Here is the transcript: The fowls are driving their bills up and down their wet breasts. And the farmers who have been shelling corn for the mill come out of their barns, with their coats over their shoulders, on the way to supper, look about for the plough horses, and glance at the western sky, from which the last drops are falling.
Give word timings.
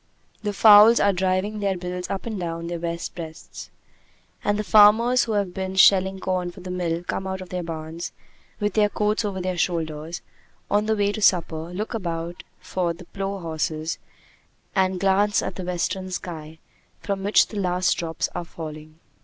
The 0.41 0.51
fowls 0.51 0.99
are 0.99 1.13
driving 1.13 1.59
their 1.59 1.77
bills 1.77 2.09
up 2.09 2.25
and 2.25 2.39
down 2.39 2.65
their 2.65 2.79
wet 2.79 3.07
breasts. 3.13 3.69
And 4.43 4.57
the 4.57 4.63
farmers 4.63 5.25
who 5.25 5.33
have 5.33 5.53
been 5.53 5.75
shelling 5.75 6.19
corn 6.19 6.49
for 6.49 6.61
the 6.61 6.71
mill 6.71 7.03
come 7.03 7.27
out 7.27 7.39
of 7.39 7.49
their 7.49 7.61
barns, 7.61 8.11
with 8.59 8.73
their 8.73 8.89
coats 8.89 9.23
over 9.23 9.39
their 9.39 9.59
shoulders, 9.59 10.23
on 10.71 10.87
the 10.87 10.95
way 10.95 11.11
to 11.11 11.21
supper, 11.21 11.69
look 11.71 11.93
about 11.93 12.43
for 12.57 12.93
the 12.93 13.05
plough 13.05 13.37
horses, 13.37 13.99
and 14.75 14.99
glance 14.99 15.43
at 15.43 15.53
the 15.53 15.63
western 15.63 16.09
sky, 16.09 16.57
from 17.01 17.23
which 17.23 17.45
the 17.49 17.59
last 17.59 17.93
drops 17.95 18.27
are 18.33 18.45
falling. 18.45 18.97